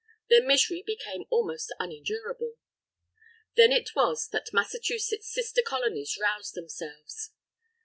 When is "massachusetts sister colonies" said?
4.51-6.17